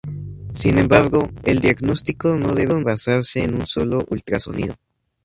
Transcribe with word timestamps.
Sin 0.55 0.79
embargo, 0.79 1.29
el 1.43 1.59
diagnóstico 1.59 2.39
no 2.39 2.55
debe 2.55 2.81
basarse 2.81 3.43
en 3.43 3.53
un 3.53 3.67
solo 3.67 4.03
ultrasonido. 4.09 4.73